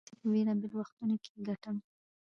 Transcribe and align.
دا 0.05 0.07
پيسې 0.09 0.19
په 0.23 0.27
بېلابېلو 0.33 0.77
وختونو 0.79 1.15
کې 1.23 1.31
ګټم. 1.47 1.75